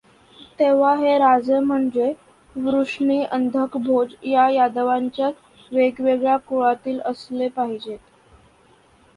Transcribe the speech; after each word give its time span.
तेव्हा 0.59 0.93
हे 0.95 1.17
राजे 1.17 1.59
म्हणजे, 1.59 2.11
वृष्णी, 2.55 3.21
अंधक, 3.23 3.77
भोज 3.77 4.15
या 4.23 4.49
यादवांच्याच 4.49 5.33
वेगवेगळ्या 5.71 6.37
कुळांतील 6.39 6.99
असले 7.01 7.47
पाहिजेत. 7.47 7.99